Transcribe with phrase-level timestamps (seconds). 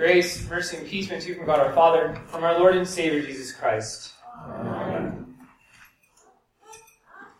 [0.00, 2.88] Grace, mercy, and peace be unto you from God our Father, from our Lord and
[2.88, 4.14] Savior Jesus Christ.
[4.48, 5.36] Amen.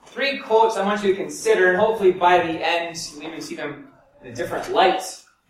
[0.04, 3.54] Three quotes I want you to consider, and hopefully by the end you'll even see
[3.54, 3.88] them
[4.22, 5.00] in a different light,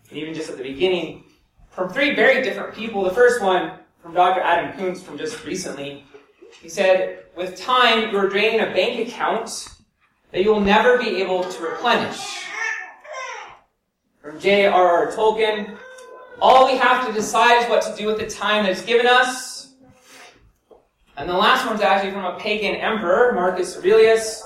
[0.08, 1.24] and even just at the beginning,
[1.70, 3.02] from three very different people.
[3.02, 4.40] The first one from Dr.
[4.40, 6.04] Adam Koontz from just recently.
[6.62, 9.66] He said, with time, you're draining a bank account
[10.30, 12.44] that you will never be able to replenish.
[14.22, 15.10] From J.R.R.
[15.10, 15.76] Tolkien,
[16.40, 19.74] all we have to decide is what to do with the time that's given us.
[21.16, 24.42] And the last one's actually from a pagan emperor, Marcus Aurelius.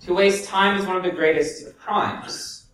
[0.00, 2.66] To waste time is one of the greatest of crimes.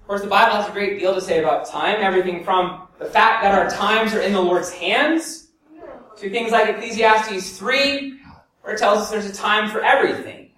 [0.00, 3.04] Of course, the Bible has a great deal to say about time, everything from the
[3.04, 5.48] fact that our times are in the Lord's hands,
[6.16, 8.18] to things like Ecclesiastes 3,
[8.62, 10.50] where it tells us there's a time for everything.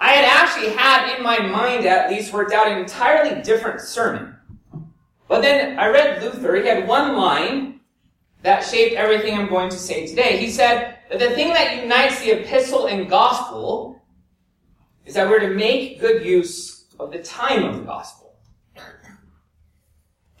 [0.00, 4.31] I had actually had in my mind at least worked out an entirely different sermon.
[5.32, 7.80] But then I read Luther, he had one line
[8.42, 10.36] that shaped everything I'm going to say today.
[10.36, 13.98] He said that the thing that unites the epistle and gospel
[15.06, 18.34] is that we're to make good use of the time of the gospel.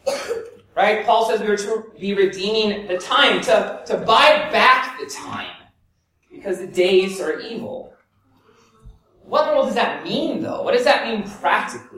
[0.74, 1.04] Right?
[1.06, 5.56] Paul says we are to be redeeming the time, to, to buy back the time,
[6.30, 7.92] because the days are evil.
[9.22, 10.62] What in the world does that mean, though?
[10.62, 11.91] What does that mean practically?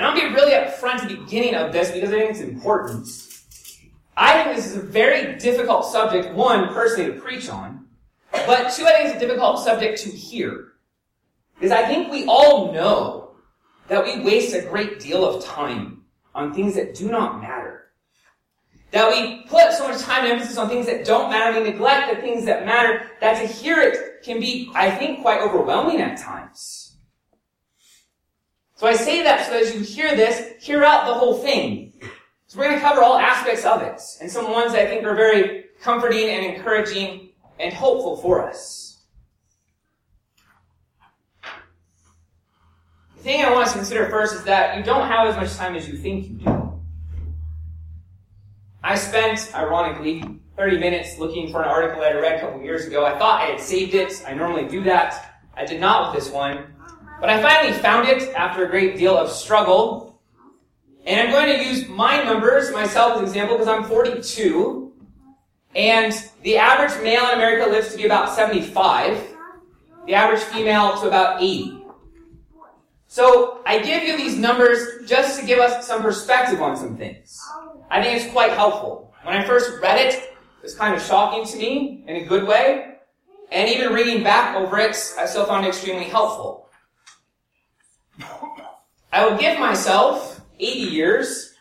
[0.00, 3.06] And I'll be really upfront at the beginning of this because I think it's important.
[4.16, 7.84] I think this is a very difficult subject, one, personally to preach on,
[8.32, 10.72] but two, I think it's a difficult subject to hear.
[11.54, 13.32] Because I think we all know
[13.88, 16.04] that we waste a great deal of time
[16.34, 17.90] on things that do not matter.
[18.92, 22.14] That we put so much time and emphasis on things that don't matter, we neglect
[22.14, 26.16] the things that matter, that to hear it can be, I think, quite overwhelming at
[26.16, 26.89] times.
[28.80, 31.92] So I say that so that as you hear this, hear out the whole thing.
[32.46, 35.14] So we're going to cover all aspects of it, and some ones I think are
[35.14, 39.02] very comforting and encouraging and hopeful for us.
[43.18, 45.54] The thing I want us to consider first is that you don't have as much
[45.58, 46.80] time as you think you do.
[48.82, 50.24] I spent, ironically,
[50.56, 53.04] 30 minutes looking for an article that I read a couple years ago.
[53.04, 54.24] I thought I had saved it.
[54.26, 55.42] I normally do that.
[55.54, 56.64] I did not with this one.
[57.20, 60.18] But I finally found it after a great deal of struggle.
[61.04, 64.92] And I'm going to use my numbers, myself as an example, because I'm 42.
[65.74, 69.36] And the average male in America lives to be about 75.
[70.06, 71.84] The average female to about 80.
[73.06, 77.38] So I give you these numbers just to give us some perspective on some things.
[77.90, 79.12] I think it's quite helpful.
[79.24, 82.46] When I first read it, it was kind of shocking to me in a good
[82.46, 82.94] way.
[83.52, 86.69] And even reading back over it, I still found it extremely helpful.
[89.12, 91.54] I will give myself 80 years,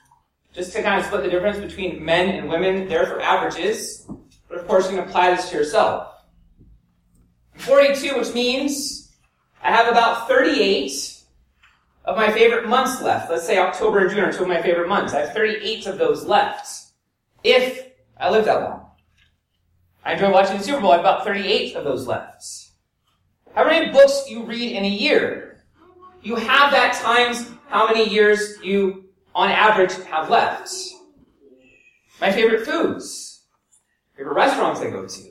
[0.53, 4.07] just to kind of split the difference between men and women there for averages.
[4.47, 6.07] But of course, you can apply this to yourself.
[7.55, 9.11] 42, which means
[9.61, 11.23] I have about 38
[12.05, 13.29] of my favorite months left.
[13.29, 15.13] Let's say October and June are two of my favorite months.
[15.13, 16.67] I have 38 of those left.
[17.43, 18.85] If I live that long.
[20.03, 20.91] I enjoy watching the Super Bowl.
[20.91, 22.43] I have about 38 of those left.
[23.55, 25.48] How many books do you read in a year?
[26.21, 30.71] You have that times how many years you, on average, have left.
[32.19, 33.43] My favorite foods.
[34.17, 35.21] Favorite restaurants I go to.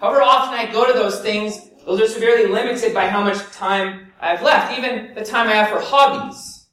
[0.00, 4.12] However often I go to those things, those are severely limited by how much time
[4.20, 6.66] I have left, even the time I have for hobbies.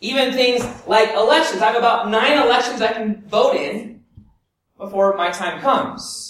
[0.00, 1.62] Even things like elections.
[1.62, 4.04] I have about nine elections I can vote in
[4.76, 6.23] before my time comes.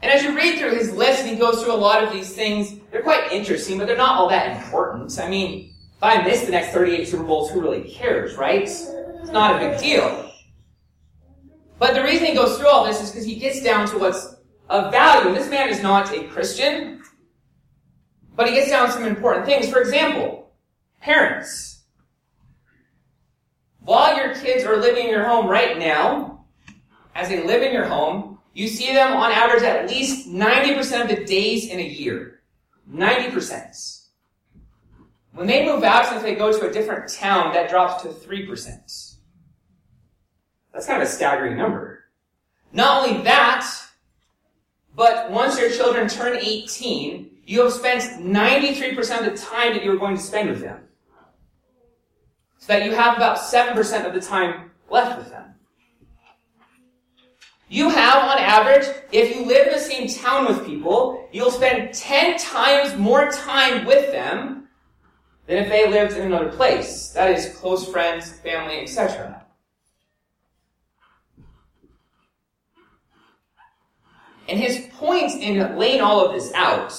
[0.00, 2.32] And as you read through his list, and he goes through a lot of these
[2.32, 5.18] things, they're quite interesting, but they're not all that important.
[5.18, 8.62] I mean, if I miss the next 38 Super Bowls, who really cares, right?
[8.62, 10.32] It's not a big deal.
[11.78, 14.36] But the reason he goes through all this is because he gets down to what's
[14.68, 15.28] of value.
[15.28, 17.02] And this man is not a Christian.
[18.36, 19.68] But he gets down to some important things.
[19.68, 20.52] For example,
[21.00, 21.84] parents.
[23.80, 26.44] While your kids are living in your home right now,
[27.14, 31.08] as they live in your home, you see them on average at least 90% of
[31.08, 32.40] the days in a year.
[32.90, 34.06] 90%.
[35.32, 39.16] When they move out, since they go to a different town, that drops to 3%.
[40.72, 42.04] That's kind of a staggering number.
[42.72, 43.70] Not only that,
[44.94, 49.90] but once your children turn 18, you have spent 93% of the time that you
[49.90, 50.80] were going to spend with them.
[52.58, 55.54] So that you have about 7% of the time left with them.
[57.68, 61.92] You have, on average, if you live in the same town with people, you'll spend
[61.92, 64.68] 10 times more time with them
[65.46, 67.10] than if they lived in another place.
[67.10, 69.44] That is, close friends, family, etc.
[74.48, 76.92] And his point in laying all of this out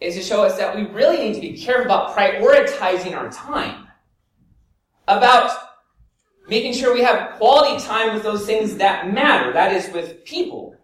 [0.00, 3.86] is to show us that we really need to be careful about prioritizing our time.
[5.06, 5.65] About
[6.48, 10.76] making sure we have quality time with those things that matter, that is, with people.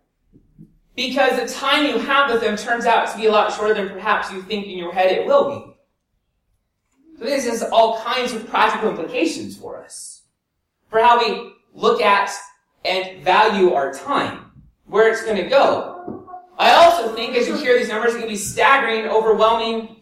[0.95, 3.89] Because the time you have with them turns out to be a lot shorter than
[3.89, 7.19] perhaps you think in your head it will be.
[7.19, 10.23] So this has all kinds of practical implications for us.
[10.89, 12.31] For how we look at
[12.85, 14.51] and value our time.
[14.87, 16.29] Where it's going to go.
[16.59, 19.97] I also think as you hear these numbers, it can be staggering, overwhelming.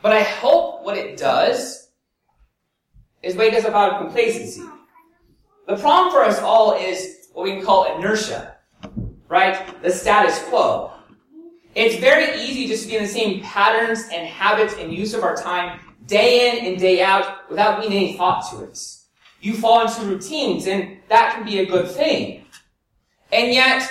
[0.00, 1.81] But I hope what it does
[3.22, 4.62] is wake us up out complacency.
[5.66, 8.52] The problem for us all is what we can call inertia
[9.32, 9.82] right?
[9.82, 10.92] The status quo.
[11.74, 15.22] It's very easy just to be in the same patterns and habits and use of
[15.22, 18.78] our time day in and day out without giving any thought to it.
[19.40, 22.44] You fall into routines and that can be a good thing.
[23.32, 23.90] And yet,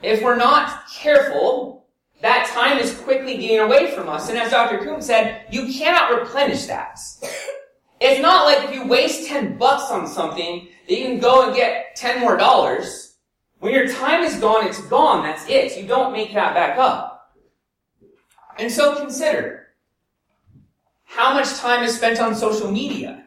[0.00, 1.88] if we're not careful,
[2.22, 4.28] that time is quickly getting away from us.
[4.28, 4.78] And as Dr.
[4.78, 7.00] Koontz said, you cannot replenish that.
[8.00, 11.56] It's not like if you waste 10 bucks on something that you can go and
[11.56, 13.16] get 10 more dollars.
[13.58, 15.24] When your time is gone, it's gone.
[15.24, 15.76] That's it.
[15.76, 17.34] You don't make that back up.
[18.58, 19.68] And so consider
[21.04, 23.24] how much time is spent on social media?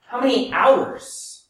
[0.00, 1.46] How many hours?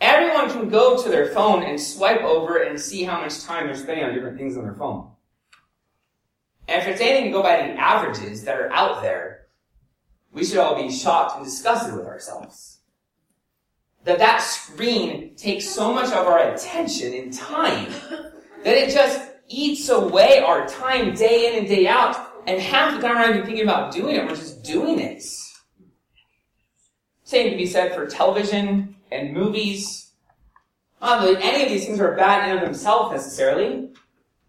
[0.00, 3.76] Everyone can go to their phone and swipe over and see how much time they're
[3.76, 5.10] spending on different things on their phone.
[6.68, 9.43] And if it's anything to go by the averages that are out there,
[10.34, 12.74] we should all be shocked and disgusted with ourselves
[14.04, 17.90] that that screen takes so much of our attention and time
[18.62, 22.16] that it just eats away our time day in and day out.
[22.46, 25.22] And half the time we're not even thinking about doing it, we're just doing it.
[27.24, 30.12] Same can be said for television and movies.
[31.00, 33.90] Not that any of these things are bad in and of themselves necessarily.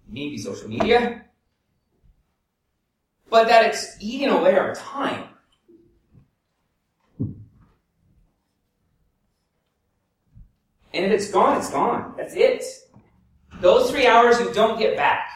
[0.09, 1.23] Maybe social media.
[3.29, 5.29] But that it's eating away our time.
[10.95, 12.13] And if it's gone, it's gone.
[12.15, 12.63] That's it.
[13.59, 15.27] Those three hours you don't get back.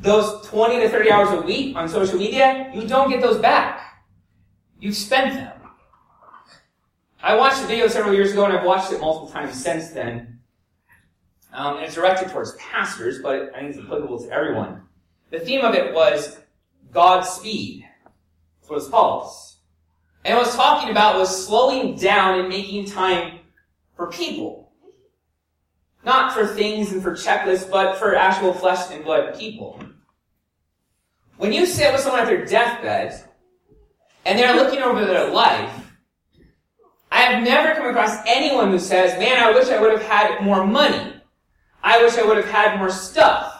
[0.00, 3.80] Those 20 to 30 hours a week on social media, you don't get those back.
[4.80, 5.60] You've spent them.
[7.22, 10.40] I watched the video several years ago and I've watched it multiple times since then.
[11.52, 14.82] Um, and it's directed towards pastors, but I think it's applicable to everyone.
[15.30, 16.40] The theme of it was
[16.92, 17.84] Godspeed.
[18.60, 19.30] That's what it's called.
[20.24, 23.40] And what it's talking about was slowing down and making time
[23.96, 24.63] for people.
[26.04, 29.82] Not for things and for checklists, but for actual flesh and blood people.
[31.36, 33.24] When you sit with someone at their deathbed,
[34.26, 35.70] and they're looking over their life,
[37.10, 40.42] I have never come across anyone who says, man, I wish I would have had
[40.42, 41.12] more money.
[41.82, 43.50] I wish I would have had more stuff.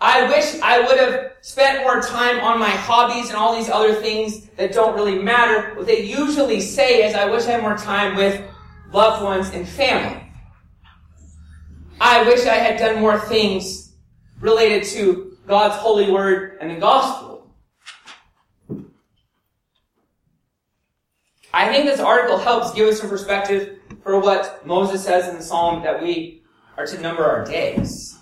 [0.00, 3.94] I wish I would have spent more time on my hobbies and all these other
[3.94, 5.74] things that don't really matter.
[5.74, 8.42] What they usually say is, I wish I had more time with
[8.92, 10.29] loved ones and family.
[12.00, 13.92] I wish I had done more things
[14.40, 17.54] related to God's holy word and the gospel.
[21.52, 25.42] I think this article helps give us some perspective for what Moses says in the
[25.42, 26.42] psalm that we
[26.78, 28.16] are to number our days.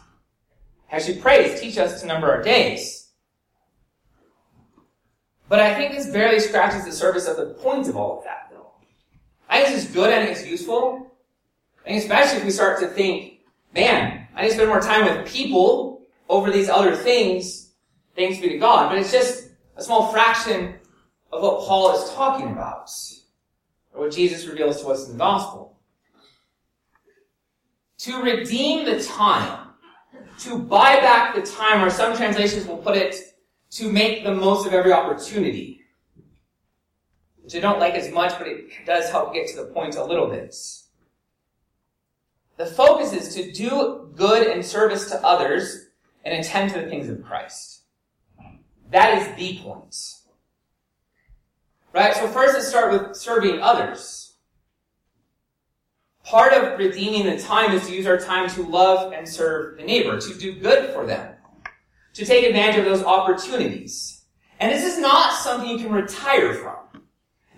[0.91, 3.11] As she prays, teach us to number our days.
[5.49, 8.49] But I think this barely scratches the surface of the point of all of that,
[8.51, 8.73] though.
[9.49, 11.15] I think this is good, and it's useful.
[11.87, 13.38] And especially if we start to think
[13.75, 17.73] man, I need to spend more time with people over these other things.
[18.15, 18.91] Thanks be to God.
[18.91, 20.75] But it's just a small fraction
[21.33, 22.91] of what Paul is talking about,
[23.93, 25.79] or what Jesus reveals to us in the gospel.
[27.99, 29.71] To redeem the time,
[30.41, 33.17] to buy back the time, or some translations will put it,
[33.71, 35.81] to make the most of every opportunity.
[37.43, 40.05] Which I don't like as much, but it does help get to the point a
[40.05, 40.55] little bit.
[42.59, 45.87] The focus is to do good and service to others
[46.25, 47.83] and attend to the things of Christ.
[48.91, 49.95] That is the point.
[51.95, 52.15] Right?
[52.15, 54.37] So first let's start with serving others.
[56.25, 59.85] Part of redeeming the time is to use our time to love and serve the
[59.85, 61.37] neighbor, to do good for them,
[62.15, 64.25] to take advantage of those opportunities.
[64.59, 67.03] And this is not something you can retire from.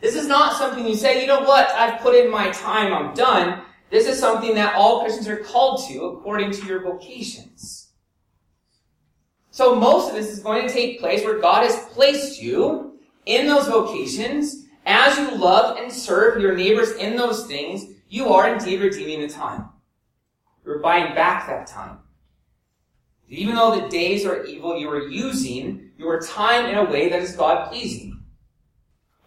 [0.02, 3.14] This is not something you say, you know what, I've put in my time, I'm
[3.14, 3.62] done.
[3.90, 7.88] This is something that all Christians are called to according to your vocations.
[9.50, 13.46] So most of this is going to take place where God has placed you in
[13.46, 14.66] those vocations.
[14.86, 19.28] As you love and serve your neighbors in those things, you are indeed redeeming the
[19.28, 19.68] time.
[20.64, 21.98] You're buying back that time.
[23.28, 27.22] Even though the days are evil, you are using your time in a way that
[27.22, 28.19] is God pleasing.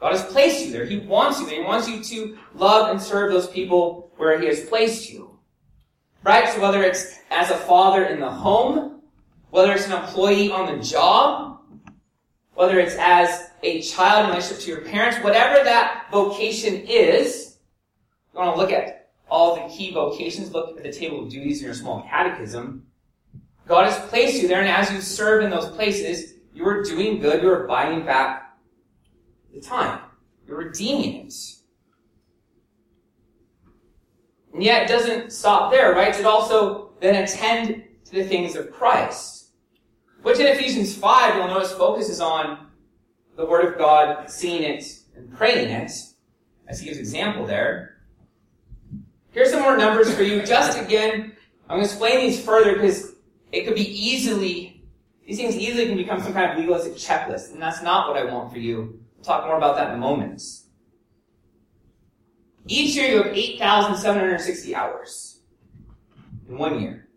[0.04, 0.84] God has placed you there.
[0.84, 1.62] He wants you there.
[1.62, 5.40] He wants you to love and serve those people where He has placed you.
[6.24, 6.50] Right?
[6.50, 9.02] So whether it's as a father in the home,
[9.52, 11.62] whether it's an employee on the job,
[12.54, 17.60] whether it's as a child in relationship to your parents, whatever that vocation is,
[18.34, 21.60] you want to look at all the key vocations, look at the table of duties
[21.60, 22.86] in your small catechism.
[23.70, 27.22] God has placed you there, and as you serve in those places, you are doing
[27.22, 28.43] good, you are buying back
[29.54, 30.02] the time.
[30.48, 31.34] You're redeeming it.
[34.54, 36.18] And yet it doesn't stop there, right?
[36.18, 39.52] It also then attend to the things of Christ.
[40.22, 42.68] Which in Ephesians 5, you'll notice focuses on
[43.36, 45.92] the Word of God, seeing it and praying it,
[46.68, 47.98] as he gives example there.
[49.32, 50.44] Here's some more numbers for you.
[50.44, 51.36] Just again,
[51.68, 53.16] I'm going to explain these further because
[53.52, 54.84] it could be easily,
[55.26, 58.32] these things easily can become some kind of legalistic checklist, and that's not what I
[58.32, 59.03] want for you.
[59.24, 60.42] Talk more about that in a moment.
[62.68, 65.42] Each year you have 8,760 hours
[66.48, 67.08] in one year.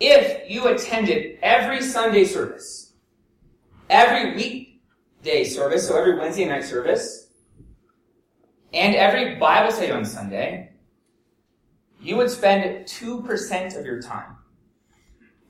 [0.00, 2.94] If you attended every Sunday service,
[3.88, 7.30] every weekday service, so every Wednesday night service,
[8.72, 10.72] and every Bible study on Sunday,
[12.00, 14.36] you would spend 2% of your time.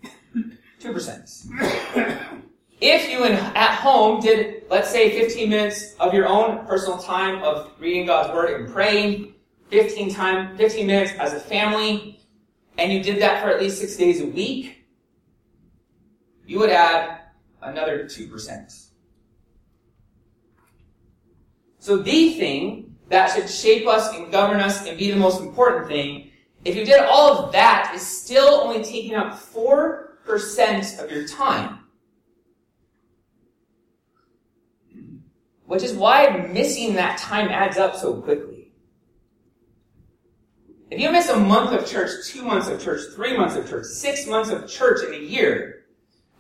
[0.80, 2.42] 2%.
[2.80, 7.72] If you at home did, let's say, 15 minutes of your own personal time of
[7.78, 9.34] reading God's Word and praying,
[9.70, 12.20] 15 time, 15 minutes as a family,
[12.76, 14.84] and you did that for at least six days a week,
[16.46, 17.20] you would add
[17.62, 18.88] another 2%.
[21.78, 25.88] So the thing that should shape us and govern us and be the most important
[25.88, 26.30] thing,
[26.64, 31.75] if you did all of that, is still only taking up 4% of your time.
[35.76, 38.72] Which is why missing that time adds up so quickly.
[40.90, 43.84] If you miss a month of church, two months of church, three months of church,
[43.84, 45.84] six months of church in a year,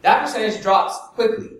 [0.00, 1.50] that percentage drops quickly.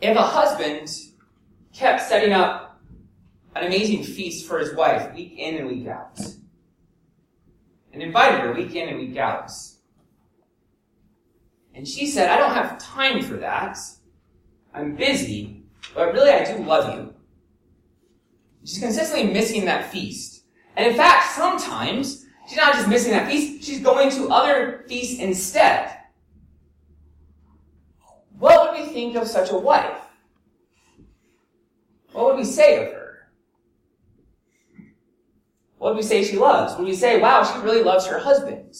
[0.00, 0.88] If a husband
[1.72, 2.80] kept setting up
[3.56, 6.20] an amazing feast for his wife week in and week out,
[7.92, 9.50] and invited her week in and week out,
[11.74, 13.78] and she said, I don't have time for that.
[14.74, 15.62] I'm busy,
[15.94, 17.14] but really I do love you.
[18.64, 20.44] She's consistently missing that feast.
[20.76, 25.20] And in fact, sometimes she's not just missing that feast, she's going to other feasts
[25.20, 25.96] instead.
[28.38, 29.98] What would we think of such a wife?
[32.12, 33.30] What would we say of her?
[35.78, 36.76] What would we say she loves?
[36.76, 38.74] Would we say, wow, she really loves her husband?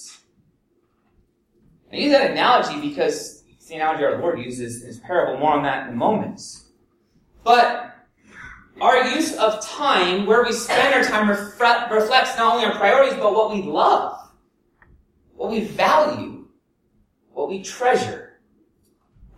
[1.92, 5.38] I use that analogy because the analogy our Lord uses in his parable.
[5.38, 6.40] More on that in a moment.
[7.44, 7.94] But
[8.80, 13.32] our use of time, where we spend our time, reflects not only our priorities, but
[13.32, 14.30] what we love,
[15.34, 16.48] what we value,
[17.32, 18.40] what we treasure.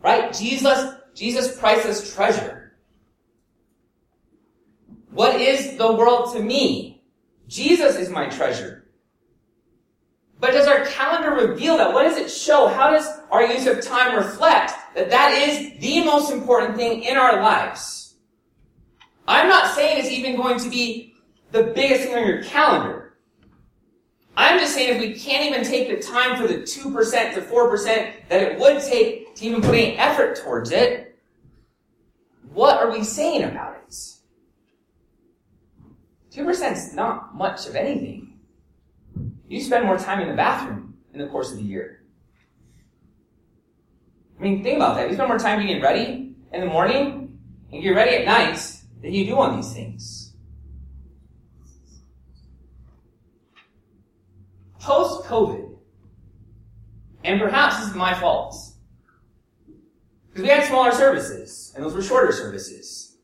[0.02, 0.32] Right?
[0.32, 2.74] Jesus, Jesus priceless treasure.
[5.10, 7.04] What is the world to me?
[7.48, 8.81] Jesus is my treasure.
[10.42, 11.92] But does our calendar reveal that?
[11.92, 12.66] What does it show?
[12.66, 17.16] How does our use of time reflect that that is the most important thing in
[17.16, 18.16] our lives?
[19.28, 21.14] I'm not saying it's even going to be
[21.52, 23.18] the biggest thing on your calendar.
[24.36, 28.12] I'm just saying if we can't even take the time for the 2% to 4%
[28.28, 31.16] that it would take to even put any effort towards it,
[32.52, 33.94] what are we saying about it?
[36.34, 38.31] 2% is not much of anything.
[39.52, 42.04] You spend more time in the bathroom in the course of the year.
[44.38, 45.10] I mean, think about that.
[45.10, 47.38] You spend more time getting ready in the morning
[47.70, 48.58] and get ready at night
[49.02, 50.34] than you do on these things.
[54.80, 55.76] Post COVID,
[57.22, 58.56] and perhaps this is my fault,
[60.30, 63.18] because we had smaller services, and those were shorter services.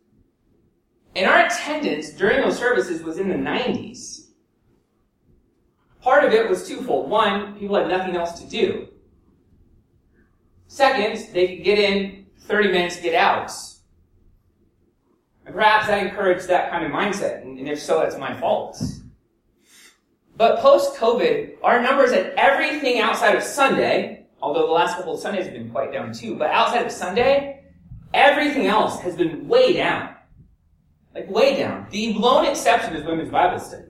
[1.16, 4.27] And our attendance during those services was in the 90s.
[6.08, 7.10] Part of it was twofold.
[7.10, 8.88] One, people had nothing else to do.
[10.66, 13.52] Second, they could get in 30 minutes, get out.
[15.44, 18.82] And perhaps that encouraged that kind of mindset, and if so, that's my fault.
[20.34, 25.44] But post-COVID, our numbers at everything outside of Sunday, although the last couple of Sundays
[25.44, 27.64] have been quite down too, but outside of Sunday,
[28.14, 30.14] everything else has been way down.
[31.14, 31.86] Like way down.
[31.90, 33.88] The lone exception is women's Bible study.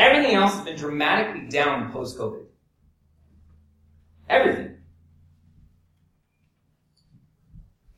[0.00, 2.46] Everything else has been dramatically down post-COVID.
[4.30, 4.78] Everything.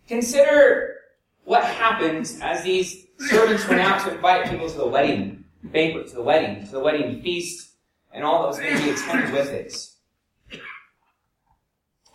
[0.09, 0.97] Consider
[1.45, 6.17] what happens as these servants went out to invite people to the wedding banquet, to
[6.17, 7.75] the wedding, to the wedding feast,
[8.13, 9.73] and all that was going to be attended with it.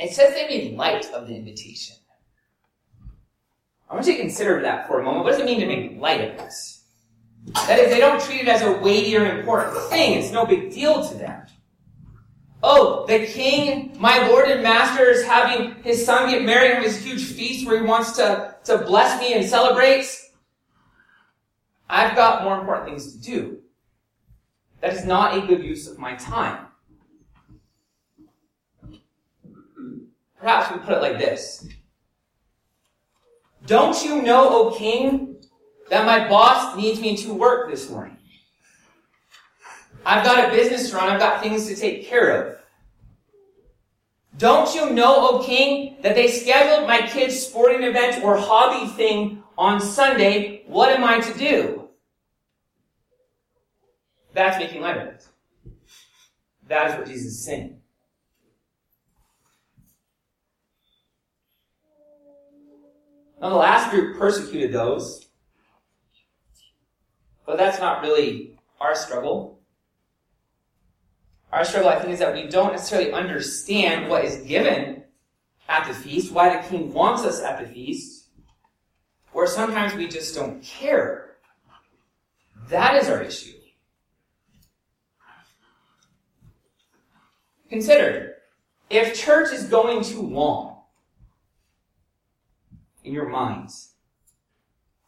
[0.01, 1.96] It says they made light of the invitation.
[3.89, 5.24] I want you to consider that for a moment.
[5.24, 6.76] What does it mean to make light of this?
[7.54, 10.20] That is, they don't treat it as a weighty or important thing.
[10.20, 11.44] It's no big deal to them.
[12.63, 17.04] Oh, the king, my lord and master, is having his son get married on his
[17.04, 20.06] huge feast where he wants to, to bless me and celebrate.
[21.89, 23.60] I've got more important things to do.
[24.82, 26.66] That is not a good use of my time.
[30.39, 31.68] Perhaps we put it like this.
[33.66, 35.37] Don't you know, O king,
[35.89, 38.17] that my boss needs me to work this morning?
[40.06, 41.10] I've got a business to run.
[41.10, 42.58] I've got things to take care of.
[44.38, 49.44] Don't you know, O king, that they scheduled my kid's sporting event or hobby thing
[49.58, 50.63] on Sunday?
[50.67, 51.89] What am I to do?
[54.34, 55.27] That's making light of it.
[56.67, 57.79] That is what Jesus is saying.
[63.41, 65.26] Now, the last group persecuted those,
[67.48, 69.60] but that's not really our struggle.
[71.51, 75.06] Our struggle, I think, is that we don't necessarily understand what is given
[75.70, 78.27] at the feast, why the king wants us at the feast,
[79.34, 81.38] or sometimes we just don't care.
[82.68, 83.54] That is our issue.
[87.70, 88.36] Consider,
[88.89, 90.82] if church is going too long,
[93.04, 93.94] in your minds.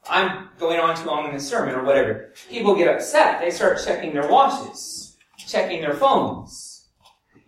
[0.09, 2.33] I'm going on too long in the sermon or whatever.
[2.49, 3.39] People get upset.
[3.39, 6.87] They start checking their watches, checking their phones.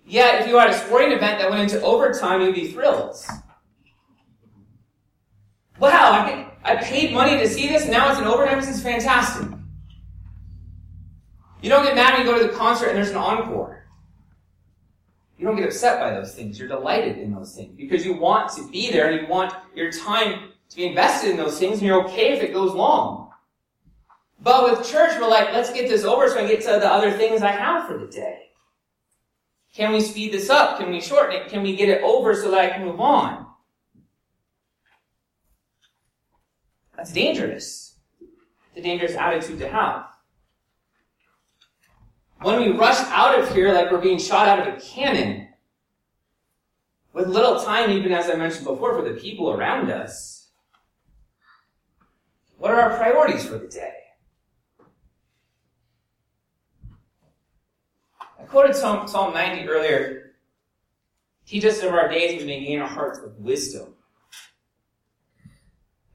[0.06, 3.16] Yet, if you had a sporting event that went into overtime, you'd be thrilled.
[5.80, 9.48] Wow, I, I paid money to see this, now it's in overtime, this is fantastic.
[11.62, 13.88] You don't get mad when you go to the concert and there's an encore.
[15.38, 16.60] You don't get upset by those things.
[16.60, 19.92] You're delighted in those things because you want to be there and you want your
[19.92, 23.30] time to be invested in those things and you're okay if it goes long.
[24.42, 26.88] But with church, we're like, let's get this over so I can get to the
[26.88, 28.50] other things I have for the day.
[29.76, 30.80] Can we speed this up?
[30.80, 31.50] Can we shorten it?
[31.50, 33.46] Can we get it over so that I can move on?
[36.96, 37.96] That's dangerous.
[38.20, 40.06] It's a dangerous attitude to have.
[42.42, 45.50] When we rush out of here like we're being shot out of a cannon,
[47.14, 50.41] with little time, even as I mentioned before, for the people around us,
[52.62, 53.96] what are our priorities for the day?
[58.40, 60.36] I quoted Psalm, Psalm 90 earlier.
[61.48, 63.96] Teach us of our days we may gain our hearts with wisdom.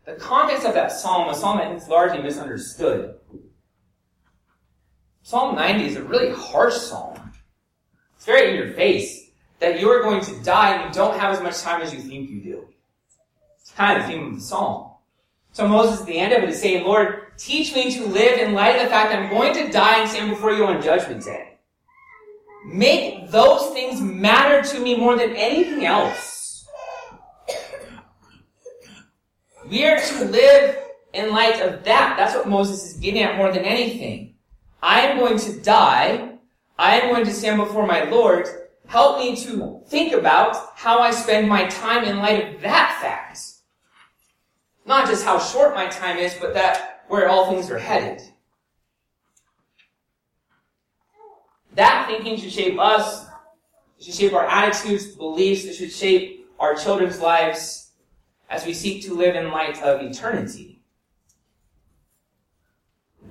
[0.05, 3.17] The context of that psalm, a psalm that is largely misunderstood,
[5.25, 7.33] Psalm 90 is a really harsh psalm.
[8.15, 11.35] It's very in your face that you are going to die and you don't have
[11.35, 12.69] as much time as you think you do.
[13.61, 14.93] It's kind of the theme of the psalm.
[15.57, 18.53] So Moses at the end of it is saying, Lord, teach me to live in
[18.53, 21.57] light of the fact I'm going to die and stand before you on judgment day.
[22.67, 26.69] Make those things matter to me more than anything else.
[29.71, 30.77] We are to live
[31.15, 32.17] in light of that.
[32.19, 34.35] That's what Moses is getting at more than anything.
[34.83, 36.37] I am going to die.
[36.79, 38.47] I am going to stand before my Lord.
[38.89, 43.56] Help me to think about how I spend my time in light of that fact.
[44.87, 48.23] Not just how short my time is, but that where all things are headed.
[51.75, 53.27] That thinking should shape us.
[53.99, 55.65] It should shape our attitudes, beliefs.
[55.65, 57.91] It should shape our children's lives
[58.49, 60.81] as we seek to live in light of eternity.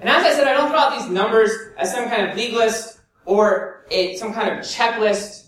[0.02, 3.00] And as I said, I don't throw out these numbers as some kind of legalist
[3.24, 5.48] or a, some kind of checklist.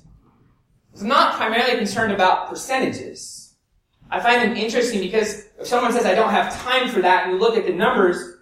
[1.00, 3.37] I'm not primarily concerned about percentages.
[4.10, 7.34] I find them interesting because if someone says, I don't have time for that, and
[7.34, 8.38] you look at the numbers,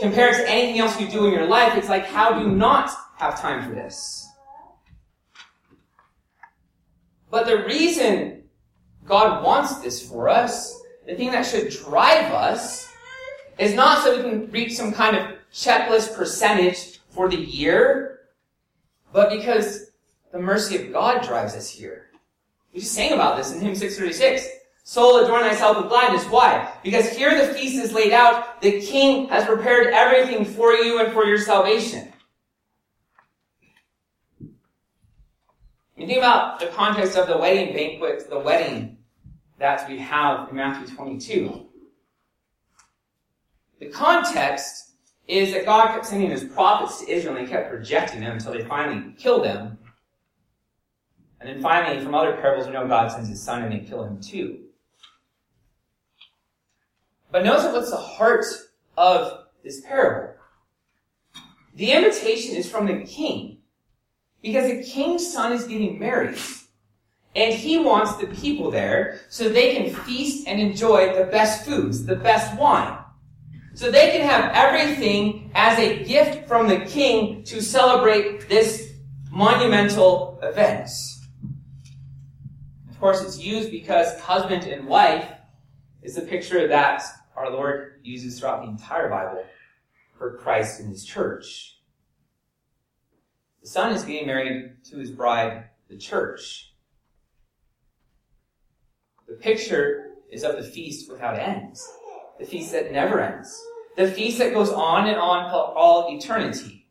[0.00, 2.90] compared to anything else you do in your life, it's like, how do you not
[3.16, 4.28] have time for this?
[7.30, 8.44] But the reason
[9.04, 12.88] God wants this for us, the thing that should drive us,
[13.58, 18.06] is not so we can reach some kind of checklist percentage for the year.
[19.12, 19.90] but because
[20.32, 22.10] the mercy of God drives us here.
[22.72, 24.59] We just sang about this in hymn 636.
[24.90, 26.24] Soul, adorn thyself with gladness.
[26.24, 26.68] Why?
[26.82, 28.60] Because here the feast is laid out.
[28.60, 32.12] The king has prepared everything for you and for your salvation.
[35.96, 38.98] You think about the context of the wedding banquet, the wedding
[39.60, 41.68] that we have in Matthew 22.
[43.78, 44.94] The context
[45.28, 48.54] is that God kept sending his prophets to Israel and they kept rejecting them until
[48.54, 49.78] they finally killed them.
[51.38, 54.02] And then finally, from other parables, we know God sends his son and they kill
[54.02, 54.64] him too.
[57.30, 58.44] But notice what's the heart
[58.96, 60.34] of this parable.
[61.74, 63.58] The invitation is from the king.
[64.42, 66.38] Because the king's son is getting married.
[67.36, 72.04] And he wants the people there so they can feast and enjoy the best foods,
[72.04, 72.98] the best wine.
[73.74, 78.92] So they can have everything as a gift from the king to celebrate this
[79.30, 80.90] monumental event.
[82.90, 85.30] Of course, it's used because husband and wife
[86.02, 87.02] is the picture that
[87.40, 89.44] our Lord uses throughout the entire Bible
[90.18, 91.78] for Christ and his church.
[93.62, 96.74] The son is getting married to his bride, the church.
[99.26, 101.86] The picture is of the feast without ends.
[102.38, 103.58] The feast that never ends.
[103.96, 106.88] The feast that goes on and on for all eternity.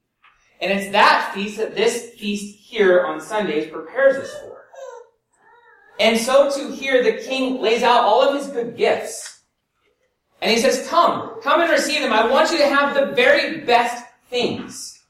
[0.62, 4.66] And it's that feast that this feast here on Sundays prepares us for.
[6.00, 9.39] And so to here the king lays out all of his good gifts.
[10.42, 12.14] And he says, come, come and receive them.
[12.14, 15.04] I want you to have the very best things.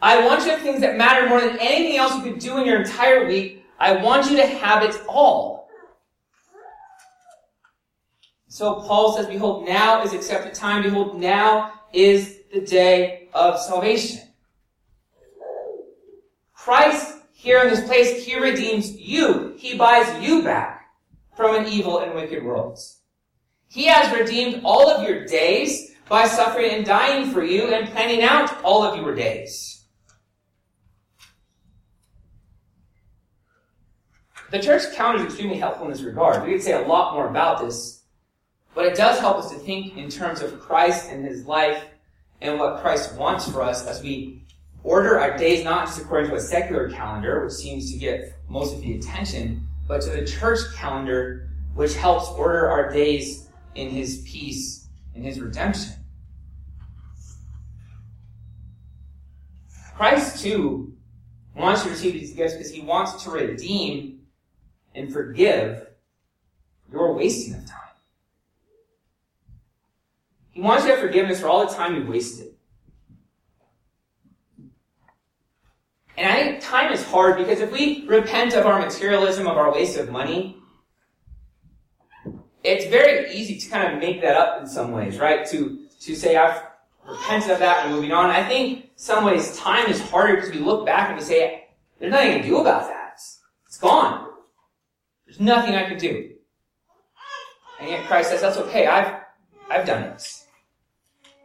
[0.00, 2.58] I want you to have things that matter more than anything else you could do
[2.58, 3.64] in your entire week.
[3.78, 5.68] I want you to have it all.
[8.48, 10.82] So Paul says, behold, now is accepted time.
[10.82, 14.20] Behold, now is the day of salvation.
[16.52, 19.54] Christ here in this place, he redeems you.
[19.56, 20.90] He buys you back
[21.36, 22.78] from an evil and wicked world.
[23.72, 28.22] He has redeemed all of your days by suffering and dying for you and planning
[28.22, 29.86] out all of your days.
[34.50, 36.44] The church calendar is extremely helpful in this regard.
[36.44, 38.02] We could say a lot more about this,
[38.74, 41.82] but it does help us to think in terms of Christ and his life
[42.42, 44.44] and what Christ wants for us as we
[44.84, 48.74] order our days not just according to a secular calendar, which seems to get most
[48.74, 54.22] of the attention, but to the church calendar, which helps order our days in his
[54.26, 55.92] peace and his redemption.
[59.94, 60.94] Christ, too,
[61.54, 64.22] wants to receive these gifts because he wants to redeem
[64.94, 65.86] and forgive
[66.90, 67.78] your wasting of time.
[70.50, 72.48] He wants you to have forgiveness for all the time you wasted.
[76.16, 79.72] And I think time is hard because if we repent of our materialism, of our
[79.72, 80.61] waste of money,
[82.64, 85.46] it's very easy to kind of make that up in some ways, right?
[85.46, 86.62] To, to say, I've
[87.08, 88.30] repented of that and moving on.
[88.30, 91.64] I think some ways time is harder because we look back and we say,
[91.98, 93.14] there's nothing I can do about that.
[93.66, 94.28] It's gone.
[95.26, 96.30] There's nothing I can do.
[97.80, 98.86] And yet Christ says, that's okay.
[98.86, 99.20] I've,
[99.70, 100.22] I've done it.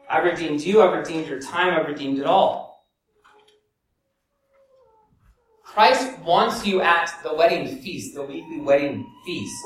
[0.09, 0.81] I've redeemed you.
[0.81, 1.73] I've redeemed your time.
[1.73, 2.85] I've redeemed it all.
[5.63, 9.63] Christ wants you at the wedding feast, the weekly wedding feast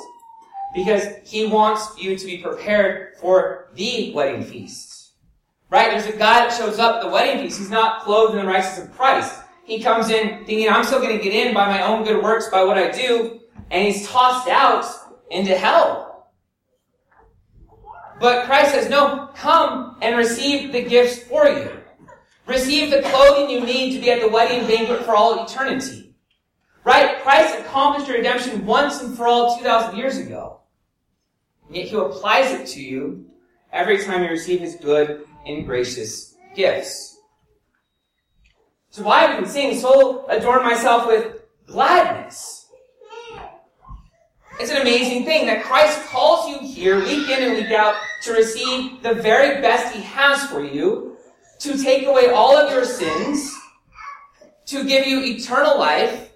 [0.73, 5.11] because he wants you to be prepared for the wedding feast.
[5.69, 5.91] Right?
[5.91, 7.59] There's a guy that shows up at the wedding feast.
[7.59, 9.41] He's not clothed in the righteousness of Christ.
[9.63, 12.49] He comes in thinking, I'm still going to get in by my own good works,
[12.49, 14.85] by what I do, and he's tossed out
[15.29, 16.29] into hell.
[18.19, 21.71] But Christ says, no, come and receive the gifts for you.
[22.45, 26.13] Receive the clothing you need to be at the wedding banquet for all eternity.
[26.83, 27.21] Right?
[27.21, 30.60] Christ accomplished redemption once and for all 2,000 years ago.
[31.71, 33.25] Yet he applies it to you
[33.71, 37.17] every time you receive his good and gracious gifts.
[38.89, 42.67] So why have we been singing, so adorn myself with gladness?
[44.59, 48.33] It's an amazing thing that Christ calls you here week in and week out to
[48.33, 51.15] receive the very best he has for you,
[51.59, 53.55] to take away all of your sins,
[54.65, 56.31] to give you eternal life,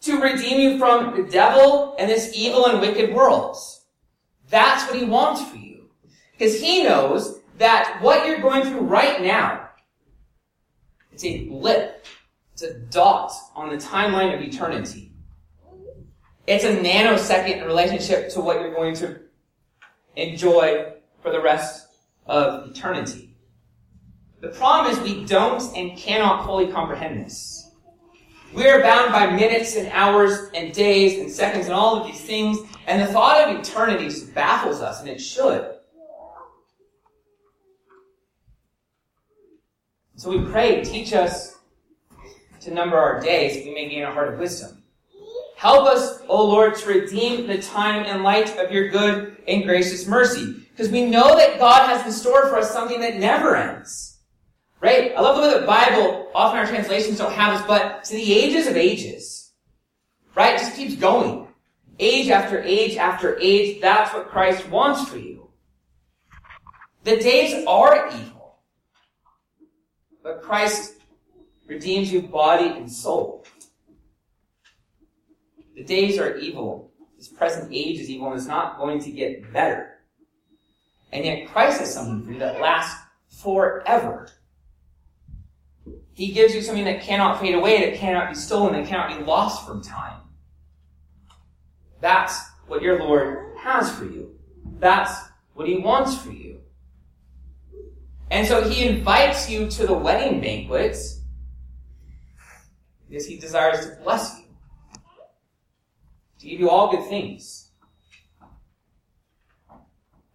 [0.00, 3.56] to redeem you from the devil and this evil and wicked world.
[4.48, 5.88] That's what he wants for you.
[6.32, 9.68] Because he knows that what you're going through right now,
[11.12, 12.06] it's a blip.
[12.52, 15.12] It's a dot on the timeline of eternity.
[16.46, 19.20] It's a nanosecond in relationship to what you're going to
[20.16, 21.88] enjoy for the rest
[22.26, 23.36] of eternity.
[24.40, 27.57] The problem is we don't and cannot fully comprehend this.
[28.54, 32.20] We are bound by minutes and hours and days and seconds and all of these
[32.20, 35.74] things, and the thought of eternity baffles us, and it should.
[40.16, 41.58] So we pray, teach us
[42.60, 44.82] to number our days, we may gain a heart of wisdom.
[45.56, 50.06] Help us, O Lord, to redeem the time in light of your good and gracious
[50.06, 50.54] mercy.
[50.70, 54.17] Because we know that God has in store for us something that never ends.
[54.80, 55.12] Right?
[55.16, 58.32] I love the way the Bible, often our translations don't have this, but to the
[58.32, 59.52] ages of ages.
[60.34, 60.54] Right?
[60.54, 61.48] It just keeps going.
[61.98, 65.50] Age after age after age, that's what Christ wants for you.
[67.02, 68.58] The days are evil.
[70.22, 70.94] But Christ
[71.66, 73.44] redeems you body and soul.
[75.74, 76.92] The days are evil.
[77.16, 79.98] This present age is evil and it's not going to get better.
[81.12, 84.28] And yet Christ has something for you that lasts forever.
[86.18, 89.24] He gives you something that cannot fade away, that cannot be stolen, that cannot be
[89.24, 90.18] lost from time.
[92.00, 94.36] That's what your Lord has for you.
[94.80, 95.12] That's
[95.54, 96.58] what He wants for you.
[98.32, 101.20] And so He invites you to the wedding banquets
[103.08, 104.46] because He desires to bless you,
[106.40, 107.70] to give you all good things.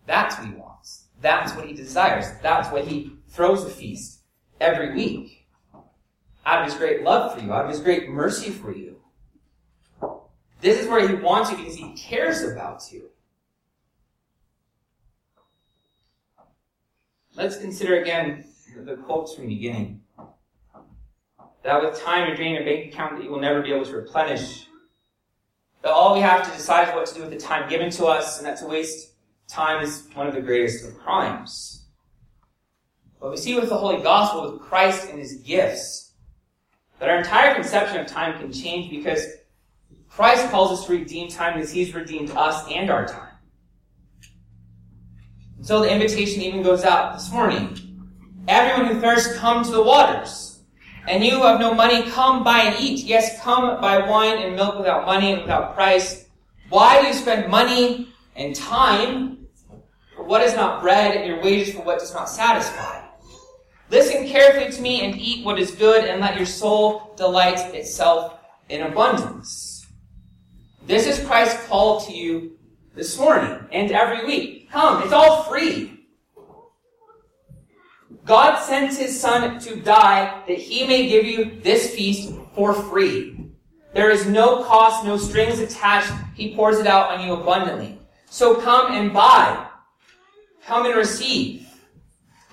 [0.05, 1.07] That's what He wants.
[1.19, 2.27] That's what He desires.
[2.41, 4.21] That's what He throws a feast
[4.61, 5.41] every week.
[6.45, 8.97] Out of His great love for you, out of His great mercy for you.
[10.61, 13.09] This is where He wants you because He cares about you.
[17.35, 18.45] Let's consider again
[18.77, 20.01] the quotes from the beginning.
[21.63, 23.95] That with time you drain your bank account that you will never be able to
[23.95, 24.67] replenish.
[25.81, 28.05] That all we have to decide is what to do with the time given to
[28.05, 29.13] us, and that to waste
[29.47, 31.85] time is one of the greatest of crimes.
[33.19, 36.02] But we see with the Holy Gospel, with Christ and His gifts,
[36.99, 39.25] that our entire conception of time can change because
[40.09, 43.29] Christ calls us to redeem time because He's redeemed us and our time.
[45.61, 47.79] so the invitation even goes out this morning.
[48.47, 50.59] Everyone who thirsts, come to the waters.
[51.07, 53.03] And you who have no money, come buy and eat.
[53.03, 56.27] Yes, come buy wine and milk without money and without price.
[56.69, 59.47] Why do you spend money and time
[60.15, 63.02] for what is not bread and your wages for what does not satisfy?
[63.93, 68.39] Listen carefully to me and eat what is good and let your soul delight itself
[68.67, 69.85] in abundance.
[70.87, 72.57] This is Christ's call to you
[72.95, 74.71] this morning and every week.
[74.71, 76.07] Come, it's all free.
[78.25, 83.45] God sends his son to die that he may give you this feast for free.
[83.93, 86.11] There is no cost, no strings attached.
[86.33, 87.99] He pours it out on you abundantly.
[88.25, 89.67] So come and buy.
[90.65, 91.62] Come and receive.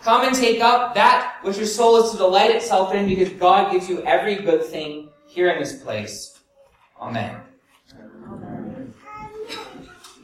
[0.02, 3.70] Come and take up that which your soul is to delight itself in because God
[3.70, 6.40] gives you every good thing here in this place.
[6.98, 7.40] Amen.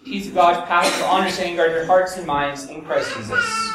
[0.05, 3.73] Peace of God, passes all understanding, guard your hearts and minds in Christ Jesus.